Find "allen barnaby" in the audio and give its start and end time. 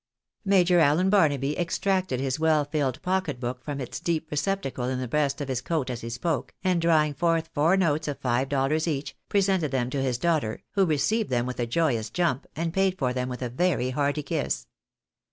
0.79-1.55